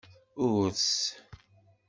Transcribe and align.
Urss 0.45 0.89